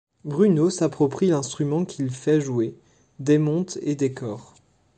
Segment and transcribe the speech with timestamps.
[0.25, 2.73] Bruno s'approprie l'instrument qu'il fait jouer,
[3.19, 4.55] démonte et décore.